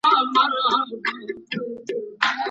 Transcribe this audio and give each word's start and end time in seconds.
که 0.03 0.05
ئې 0.07 0.11
په 0.33 0.41
اثبات 0.45 0.83
مکلف 0.91 1.39
کړو. 1.51 1.65